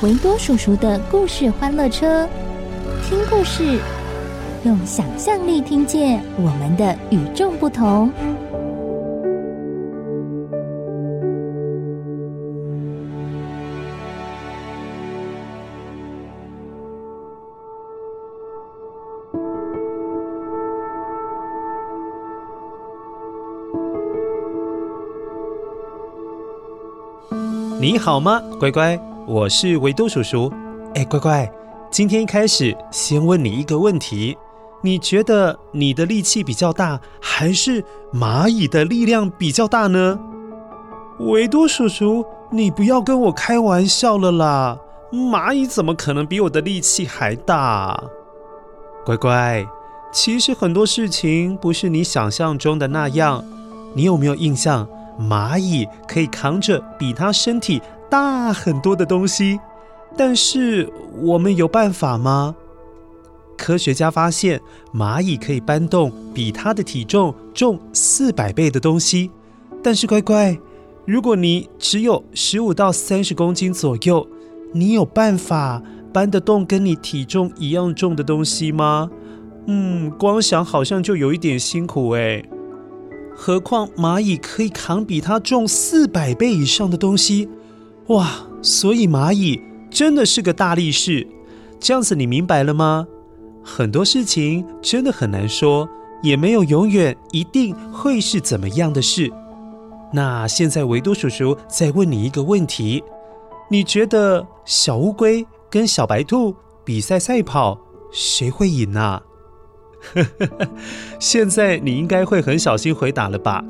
[0.00, 2.28] 维多叔叔的故事欢乐车，
[3.02, 3.80] 听故事，
[4.62, 8.08] 用想象力听见我们的与众不同。
[27.80, 28.96] 你好吗，乖乖？
[29.28, 30.50] 我是维多叔叔。
[30.94, 31.52] 哎，乖乖，
[31.90, 34.34] 今天一开始先问你一个问题：
[34.80, 40.18] 你觉得你的力气比较大，还是蚂蚁的力量比较大呢？
[41.18, 44.78] 维多叔叔，你不要跟我开玩笑了啦！
[45.12, 48.02] 蚂蚁怎么可能比我的力气还大？
[49.04, 49.66] 乖乖，
[50.10, 53.44] 其实很多事情不是你想象中的那样。
[53.92, 54.88] 你有没有印象？
[55.20, 59.58] 蚂蚁可以扛着比它身体大很多的东西，
[60.16, 62.54] 但是我们有办法吗？
[63.56, 64.60] 科学家发现，
[64.94, 69.30] 蚂蚁可以搬动比它的体重重四百倍的东西。
[69.82, 70.56] 但是乖乖，
[71.04, 74.26] 如果你只有十五到三十公斤左右，
[74.72, 75.82] 你有办法
[76.12, 79.10] 搬得动跟你体重一样重的东西吗？
[79.66, 82.42] 嗯，光想好像就有一点辛苦哎。
[83.36, 87.48] 何况蚂蚁可以扛比它重四百倍以上的东西，
[88.08, 88.28] 哇！
[88.60, 91.26] 所以蚂蚁真的是个大力士。
[91.78, 93.06] 这样子你明白了吗？
[93.62, 95.88] 很多事情真的很难说，
[96.22, 99.30] 也没有永远一定会是怎么样的事。
[100.12, 103.04] 那现在维多叔叔再问你一个问题：
[103.70, 107.78] 你觉得小乌龟跟小白兔比赛赛跑，
[108.10, 109.22] 谁会赢呢？
[110.14, 110.68] 呵呵呵，
[111.20, 113.64] 现在你应该会很小心回答了吧？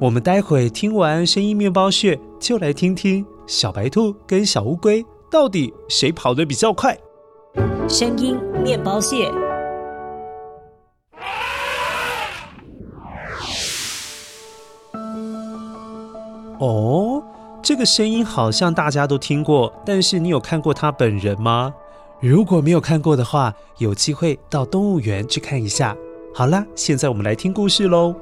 [0.00, 6.96] 我们待会听完声音面包屑，就来听听小白兔跟小乌龟到底谁跑得比较快。
[7.88, 9.30] 声音面包蟹。
[16.58, 17.22] 哦，
[17.62, 21.74] 这个声音好像大家都听过，但是你有看过他本人吗？
[22.20, 25.94] 如果没有看过的话，有机会到动物园去看一下。
[26.32, 28.14] 好啦，现在我们来听故事喽。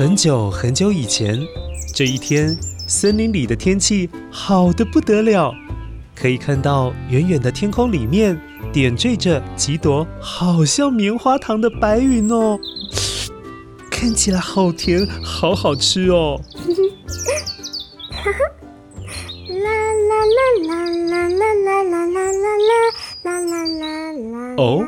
[0.00, 1.38] 很久很久以前，
[1.94, 2.56] 这一天，
[2.88, 5.52] 森林里的天气好的不得了，
[6.16, 8.40] 可以看到远远的天空里面
[8.72, 12.58] 点缀着几朵好像棉花糖的白云哦，
[13.90, 16.40] 看起来好甜，好好吃哦。
[19.50, 19.70] 啦
[20.08, 22.72] 啦啦啦啦啦啦啦啦啦
[23.22, 24.54] 啦啦啦啦。
[24.56, 24.82] 哦，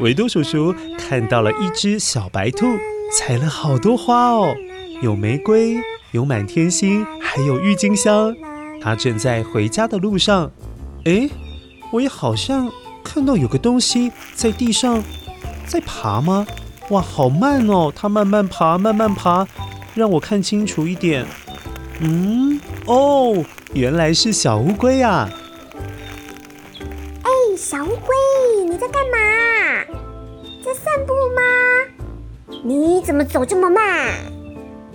[0.00, 2.66] 维多叔叔看到了一只小白兔。
[3.12, 4.54] 采了好多花哦，
[5.02, 5.76] 有玫瑰，
[6.12, 8.34] 有满天星，还有郁金香。
[8.80, 10.50] 它正在回家的路上。
[11.04, 11.30] 诶，
[11.90, 12.70] 我也好像。
[13.04, 15.02] 看到有个东西在地上
[15.66, 16.46] 在爬吗？
[16.90, 17.90] 哇，好慢哦！
[17.94, 19.46] 它慢慢爬，慢慢爬，
[19.94, 21.24] 让我看清楚一点。
[22.00, 25.26] 嗯，哦，原来是小乌龟呀！
[27.22, 28.14] 哎，小乌龟，
[28.68, 29.16] 你在干嘛？
[30.62, 31.40] 在散步吗？
[32.68, 34.12] 你怎么走这么慢？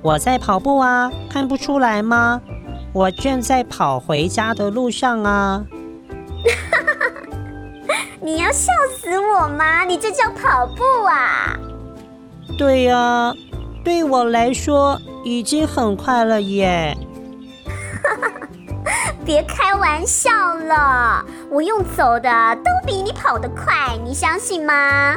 [0.00, 2.40] 我在跑步啊，看不出来吗？
[2.92, 5.64] 我正在跑回家的路上啊。
[8.22, 9.82] 你要笑死我吗？
[9.84, 11.58] 你这叫跑步啊？
[12.56, 13.34] 对呀，
[13.82, 16.96] 对我来说已经很快了耶。
[19.26, 25.16] 别开玩笑了，我用走的都比你跑得快，你相信吗？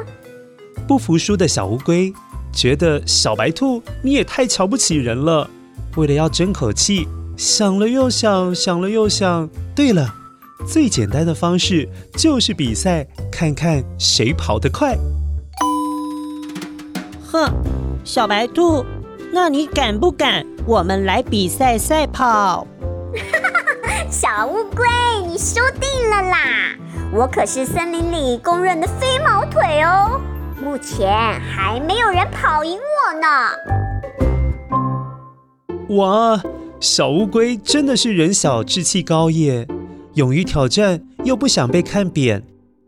[0.87, 2.11] 不服输的小乌龟
[2.51, 5.49] 觉得小白兔你也太瞧不起人了。
[5.95, 9.49] 为了要争口气，想了又想，想了又想。
[9.75, 10.13] 对了，
[10.67, 14.97] 最简单的方式就是比赛，看看谁跑得快。
[17.31, 17.51] 哼，
[18.03, 18.85] 小白兔，
[19.31, 20.45] 那你敢不敢？
[20.65, 22.67] 我们来比赛赛跑。
[24.09, 24.85] 小乌龟，
[25.27, 26.75] 你输定了啦！
[27.11, 30.21] 我可是森林里公认的飞毛腿哦，
[30.61, 31.09] 目前
[31.39, 33.27] 还没有人跑赢我呢。
[35.95, 36.41] 哇，
[36.79, 39.65] 小乌龟真的是人小志气高耶，
[40.15, 42.43] 勇于挑战又不想被看扁。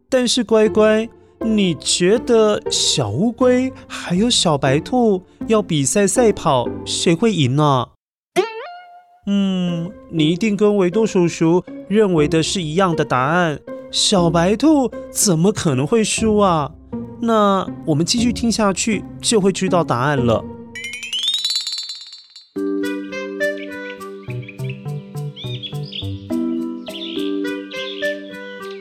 [0.09, 1.07] 但是乖乖，
[1.39, 7.88] 你觉得小乌龟还有小白兔要比赛赛跑，谁会赢呢？
[9.27, 13.59] 嗯，你一定跟维多叔叔认为的是一样的答案。
[13.91, 16.71] 小白兔怎么可能会输啊？
[17.21, 20.44] 那我们继续听下去就会知道答案了。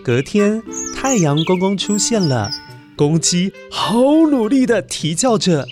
[0.02, 0.62] 隔天，
[0.96, 2.50] 太阳公公出现了，
[2.96, 5.66] 公鸡好努力的啼叫着。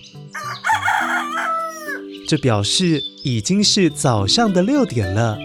[2.29, 5.39] 这表示已经是早上的六点了，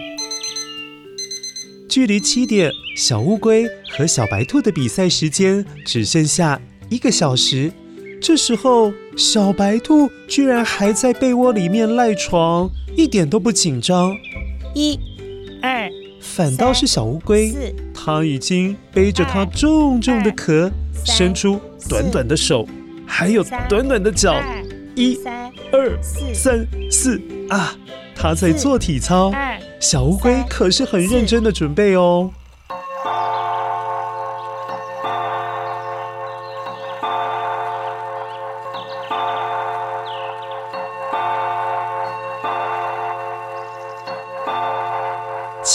[1.88, 3.66] 距离七点，小乌龟
[3.96, 7.72] 和小白兔的比赛时间只剩下一个小时。
[8.20, 14.16] 这时候，小白兔居然还在被窝里面赖床，一点都不紧张。
[14.74, 14.98] 一、
[15.60, 15.90] 二，
[16.20, 20.70] 反倒是小乌龟，它已经背着它重重的壳，
[21.04, 22.66] 伸出短短的手，
[23.06, 24.34] 还有短短的脚。
[24.96, 25.18] 一、
[25.70, 25.98] 二、
[26.32, 27.20] 三、四
[27.50, 27.76] 啊！
[28.14, 29.32] 它在做体操。
[29.80, 32.30] 小乌龟可是很认真的准备哦。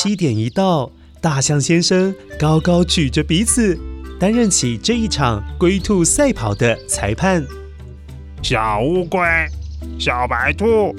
[0.02, 3.78] 七点一到，大象先生高高举着鼻子，
[4.18, 7.46] 担任起这一场龟兔赛跑的裁判。
[8.42, 9.20] 小乌龟、
[10.00, 10.96] 小白兔，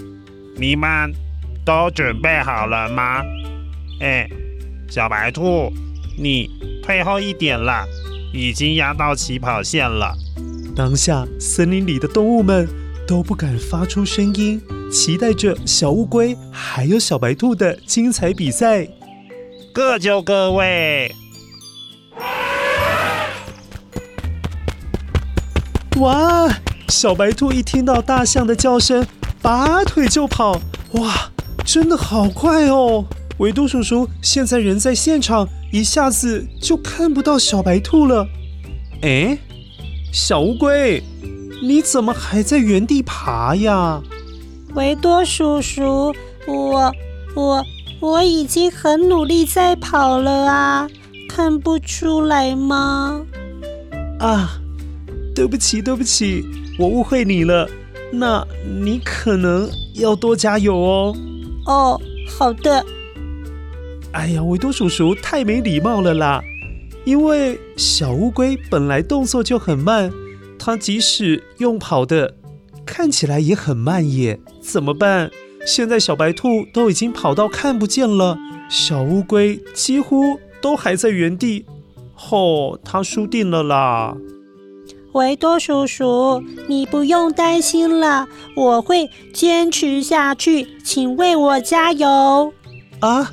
[0.55, 1.11] 你们
[1.65, 3.23] 都准备好了吗？
[4.03, 4.29] 哎，
[4.91, 5.73] 小白兔，
[6.19, 6.51] 你
[6.83, 7.87] 退后一点了，
[8.35, 10.15] 已经压到起跑线了。
[10.77, 12.69] 当下森林里的动物们
[13.11, 18.87] 都不敢发出声音，期待着小乌龟还有小白兔的精彩比赛。
[19.75, 21.13] 各就各位。
[25.97, 26.49] 哇！
[26.89, 29.05] 小白兔一听到大象的叫声，
[29.43, 30.61] 拔腿就跑。
[30.93, 31.33] 哇，
[31.65, 33.05] 真的好快哦！
[33.39, 38.25] 维多叔叔现在人在现场，一下子就看不到小白兔了。
[39.03, 39.37] 哎，
[40.13, 41.03] 小乌龟，
[41.63, 44.03] 你怎么还在原地爬呀？
[44.75, 46.15] 维多叔叔，
[46.47, 46.93] 我
[47.35, 47.65] 我
[48.01, 50.89] 我已经很努力在跑了啊，
[51.29, 53.21] 看不出来吗？
[54.19, 54.61] 啊，
[55.35, 56.45] 对不起，对不起。
[56.79, 57.69] 我误会你了，
[58.13, 58.47] 那
[58.83, 61.17] 你可能要多加油哦。
[61.67, 62.01] 哦，
[62.39, 62.85] 好的。
[64.13, 66.43] 哎呀，维多叔叔太没礼貌了啦！
[67.05, 70.13] 因为小乌龟本来动作就很慢，
[70.63, 72.35] 它即使用跑的，
[72.85, 74.39] 看起来也很慢耶。
[74.61, 75.31] 怎么办？
[75.67, 78.39] 现在小白兔都已经跑到看不见了，
[78.69, 81.65] 小乌龟几乎都还在原地。
[82.15, 84.15] 吼、哦，它输定了啦！
[85.13, 92.53] 维多叔叔，你不用担心了，我会坚持下去，请为我加油。
[93.01, 93.31] 啊，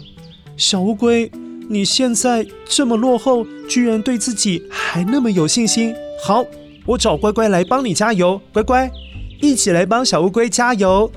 [0.55, 1.29] 小乌龟，
[1.69, 5.93] 你现在这么落后，居然对自己还那么有信心。
[6.24, 6.46] 好，
[6.88, 8.89] 我找乖乖来帮你加油，乖乖，
[9.41, 11.12] 一起来帮小乌龟加油，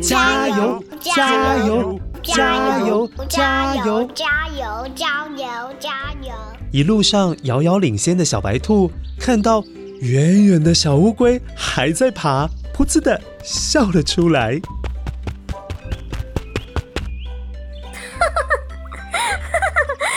[0.00, 5.90] 加油，加油，加油，加油，加油，加油，加
[6.22, 6.32] 油！
[6.70, 8.88] 一路上遥遥领先的小白兔
[9.18, 9.64] 看到。
[10.00, 14.54] 远远的小乌龟还在爬，噗呲的笑了出来。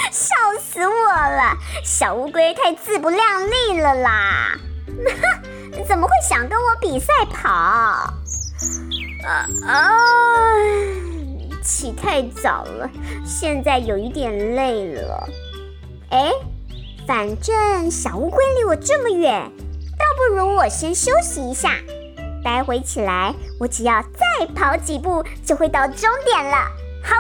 [0.10, 1.58] 笑死我了！
[1.84, 4.58] 小乌龟太自不量力了啦！
[5.88, 7.50] 怎么会想跟我比赛跑？
[7.50, 8.14] 啊
[9.68, 9.92] 啊！
[11.64, 12.90] 起太早了，
[13.26, 15.30] 现在有一点累了。
[16.10, 16.32] 哎，
[17.08, 19.50] 反正小乌龟离我这么远。
[19.98, 21.76] 倒不如我先休息一下，
[22.44, 26.58] 待会起来，我只要再跑几步就会到终点了。
[27.02, 27.16] 好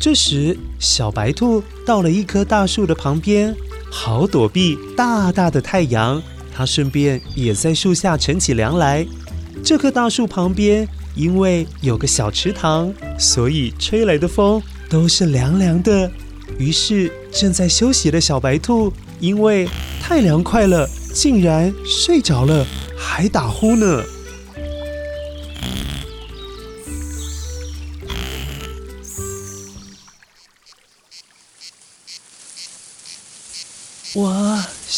[0.00, 3.54] 这时，小白兔到了一棵大树的旁边，
[3.90, 6.22] 好躲避大大的太阳。
[6.52, 9.06] 它顺便也在树下乘起凉来。
[9.64, 16.10] 这棵大树旁边，因为有个小池塘，所以吹来的风都是凉凉的。
[16.58, 19.68] 于是，正在休息的小白兔，因为
[20.02, 22.66] 太凉快了，竟然睡着了，
[22.98, 24.02] 还打呼呢。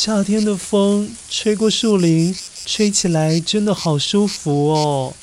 [0.04, 5.14] 夏天的风吹过树林，吹起来真的好舒服哦。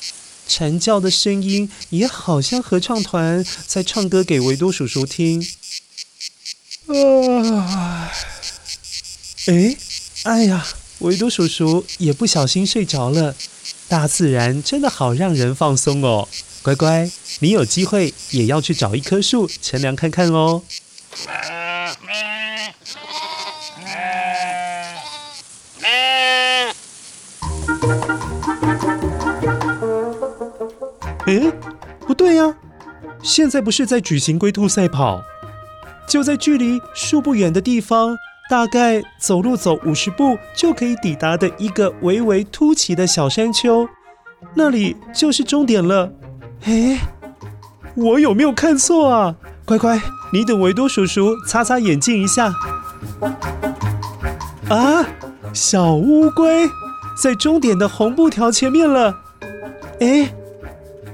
[0.48, 5.46] 蝉叫的声音也好像合唱团在唱歌给维多叔叔听。
[6.86, 8.10] 啊，
[9.48, 9.76] 哎，
[10.22, 10.66] 哎呀，
[11.00, 13.36] 维多叔叔也不小心睡着了。
[13.86, 16.26] 大自然真的好让人放松哦。
[16.62, 17.10] 乖乖，
[17.40, 20.62] 你有机会也要去找一棵树乘凉看看哦。
[31.30, 31.52] 诶，
[32.08, 32.52] 不对呀，
[33.22, 35.22] 现在不是在举行龟兔赛跑，
[36.08, 38.16] 就在距离树不远的地方，
[38.50, 43.88] 大概走路走五十步就可以抵达的一个微微凸起的小山丘，
[44.54, 46.12] 那里就是终点了。
[46.64, 46.98] 诶，
[47.94, 49.36] 我有没有看错啊？
[49.64, 50.00] 乖乖，
[50.32, 52.52] 你等维多叔叔擦擦眼镜一下。
[54.68, 55.06] 啊，
[55.52, 56.68] 小乌龟
[57.16, 59.14] 在终点的红布条前面了。
[60.00, 60.34] 诶。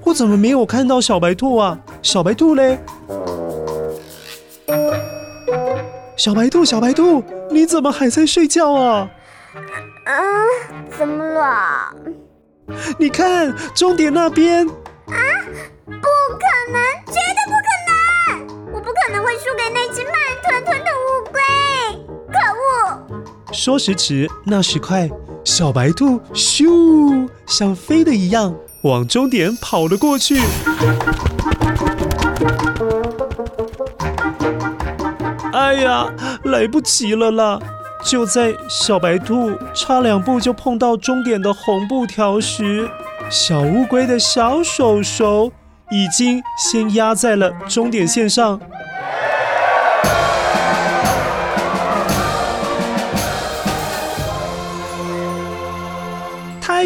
[0.06, 1.76] 我怎么没有看到小白兔啊？
[2.00, 2.78] 小白兔嘞？
[6.16, 9.10] 小白兔，小白兔，你怎么还在睡觉啊？
[10.04, 10.22] 啊？
[10.96, 11.92] 怎么了？
[12.96, 14.64] 你看终点那边。
[14.68, 15.18] 啊！
[15.86, 15.92] 不
[16.38, 18.72] 可能，绝对不可能！
[18.74, 21.40] 我不可能会输给那只慢吞吞的乌龟！
[22.32, 23.52] 可恶！
[23.52, 25.10] 说时迟，那时快，
[25.46, 28.52] 小白兔咻，像飞的一样。
[28.82, 30.40] 往终点跑了过去。
[35.52, 36.08] 哎呀，
[36.42, 37.60] 来不及了啦！
[38.04, 42.90] 就在小白兔差两步就碰到终点的红布条时，
[43.30, 45.52] 小乌龟的小手手
[45.92, 48.60] 已经先压在了终点线上。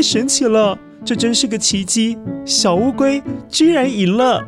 [0.00, 0.78] 太神奇了！
[1.04, 2.16] 这真是个奇迹，
[2.46, 4.42] 小乌龟居然赢了！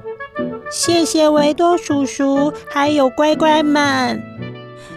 [0.70, 4.18] 谢谢维多叔叔，还有乖乖们。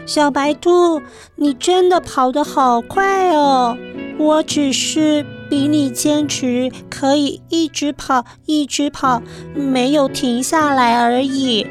[0.06, 1.02] 小白兔，
[1.36, 3.78] 你真的跑得好快哦！
[4.18, 9.22] 我只是比你坚持，可以一直跑，一直跑，
[9.54, 11.68] 没有停下来而已。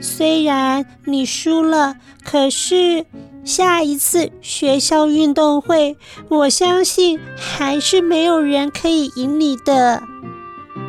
[0.00, 3.04] 虽然你输了，可是……
[3.44, 5.96] 下一次学校运动会，
[6.28, 10.02] 我相信还是没有人可以赢你的。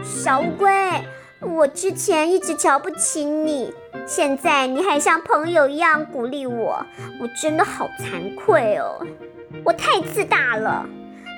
[0.03, 0.69] 小乌龟，
[1.39, 3.73] 我之前一直瞧不起你，
[4.05, 6.85] 现在你还像朋友一样鼓励我，
[7.21, 9.05] 我真的好惭愧哦，
[9.63, 10.85] 我太自大了。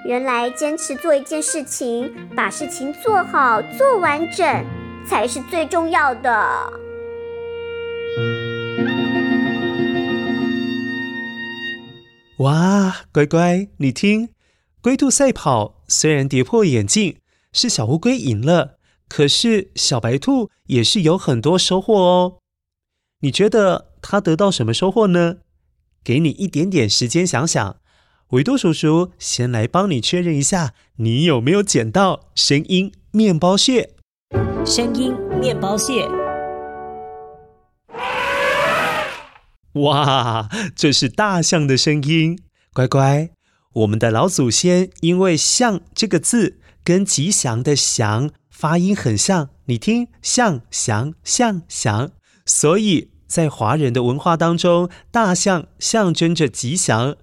[0.05, 4.65] 原来坚持做一件事情，把事情做好、做完整，
[5.07, 6.73] 才是最重要的。
[12.43, 14.27] 哇，乖乖，你听，
[14.81, 17.15] 龟兔赛跑虽然跌破眼镜，
[17.53, 22.39] 是小乌龟赢了，可是小白兔也是有很多收获哦。
[23.21, 25.37] 你觉得它得到什么收获呢？
[26.03, 27.77] 给你一点点时间想想。
[28.31, 33.91] 维多叔叔先来帮你确认一下，你有没有捡到声音面包屑？
[34.65, 36.09] 声音面包屑。
[39.81, 42.37] 哇，这是大象的声音，
[42.73, 43.31] 乖乖。
[43.73, 52.11] 我们的老祖先因为“象”这个字跟吉祥的“祥”发音很像，你听，象祥象祥，
[52.45, 57.15] 所以在华人的文化当中，大象象征着吉祥。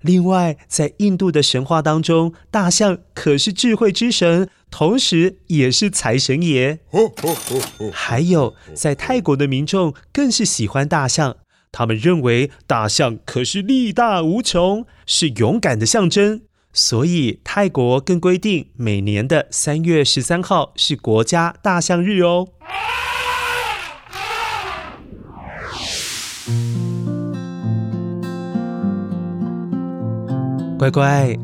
[0.00, 6.80] 另外，在印度的神话当中，大象可是智慧之神，同时也是财神爷。
[7.92, 11.36] 还有，在泰国的民众更是喜欢大象。
[11.74, 22.48] 他们认为大象可是力大无穷，是勇敢的象征，所以泰国更规定每年的三月十三号是国家大象日哦。
[30.78, 31.34] 乖乖，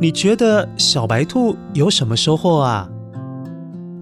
[0.00, 2.86] 你觉得小白兔有什么收获啊？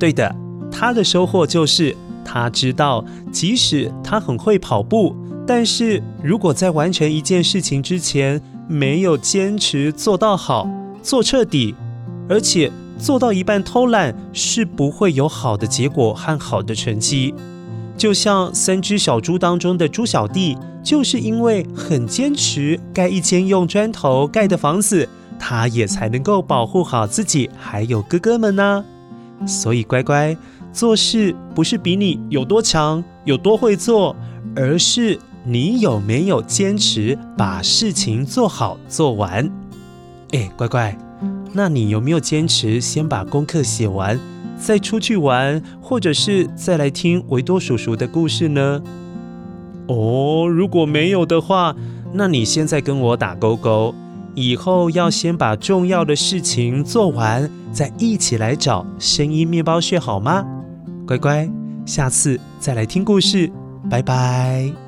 [0.01, 0.35] 对的，
[0.73, 5.15] 它的收获就是它知道即使他很会跑步，
[5.47, 10.69] 但是如果在完成一件事情之前没有坚持做到好、
[11.03, 11.75] 做彻底，
[12.29, 17.33] 而且做到一半偷懒，是不会有好的结果和好的成绩。
[17.97, 28.85] 就像三只小猪当中的猪小弟，就是因为很坚持盖一间用砖头盖的房子，他也才能够保护好自己还有哥哥们呢。
[29.47, 30.37] 所以乖乖，
[30.73, 34.15] 做事不是比你有多强、有多会做，
[34.55, 39.49] 而是你有没有坚持把事情做好做完。
[40.33, 40.99] 哎，乖乖，
[41.53, 44.19] 那你有没有坚持先把功课写完？
[44.59, 48.83] 再出去玩，或者是再来听维多叔叔的故事呢？
[49.87, 51.77] 哦，如果没有的话，
[52.13, 53.95] 那你现在跟我打勾勾。
[54.35, 60.45] 以后要先把重要的事情做完，再一起来找声音面包屑好吗？
[61.07, 61.49] 乖乖，
[61.87, 63.51] 下次再来听故事，
[63.89, 64.86] 拜拜。